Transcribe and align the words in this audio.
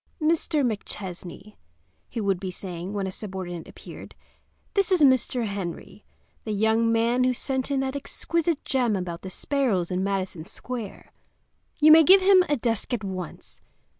"Mr. 0.19 0.63
McChesney," 0.65 1.57
he 2.09 2.19
would 2.19 2.39
be 2.39 2.49
saying 2.49 2.91
when 2.91 3.05
a 3.05 3.11
subordinate 3.11 3.67
appeared, 3.67 4.15
"this 4.73 4.91
is 4.91 5.01
Mr. 5.03 5.45
Henry, 5.45 6.03
the 6.43 6.53
young 6.53 6.91
man 6.91 7.23
who 7.23 7.35
sent 7.35 7.69
in 7.69 7.81
that 7.81 7.95
exquisite 7.95 8.65
gem 8.65 8.95
about 8.95 9.21
the 9.21 9.29
sparrows 9.29 9.91
in 9.91 10.03
Madison 10.03 10.43
Square. 10.43 11.11
You 11.79 11.91
may 11.91 12.01
give 12.03 12.21
him 12.21 12.43
a 12.49 12.57
desk 12.57 12.91
at 12.95 13.03
once. 13.03 13.61